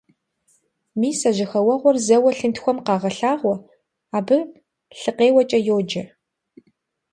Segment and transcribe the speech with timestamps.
[0.99, 3.55] Мис а жьэхэуэгъуэр зэуэ лъынтхуэхэм къагъэлъагъуэ,
[4.17, 4.37] абы
[4.99, 6.03] лъыкъеуэкӀэ йоджэ.